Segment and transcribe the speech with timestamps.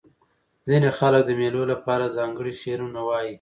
[0.69, 3.29] ځیني خلک د مېلو له پاره ځانګړي شعرونه وايي.